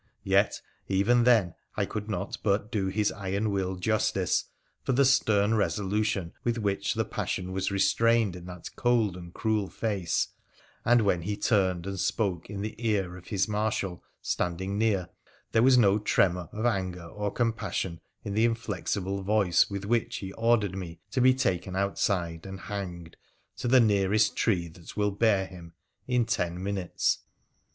[0.23, 4.45] Yet even then I could not but do his iron will justice
[4.81, 9.69] for the stern resolution with which the passion was restrained in that cold and cruel
[9.69, 10.29] face,
[10.83, 15.07] and when he turned and spoke in the ear of his marshal standing near
[15.51, 20.33] there was no tremor of anger or compassion in the inflexible voice with which he
[20.33, 23.17] ordered me to be taken outside and hanged'
[23.59, 25.73] to the nearest tree that will bear him'
[26.07, 27.19] in ten minutes.